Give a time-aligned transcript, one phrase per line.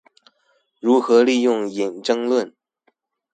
[0.79, 2.53] 如何利用引爭論